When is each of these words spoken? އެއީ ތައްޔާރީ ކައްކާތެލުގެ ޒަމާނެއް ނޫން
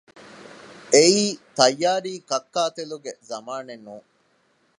އެއީ 0.93 1.25
ތައްޔާރީ 1.57 2.13
ކައްކާތެލުގެ 2.29 3.11
ޒަމާނެއް 3.29 3.83
ނޫން 3.87 4.07